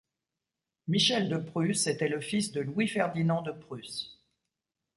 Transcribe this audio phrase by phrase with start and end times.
[0.87, 4.17] Michel de Prusse était le fils de Louis-Ferdinand de Prusse.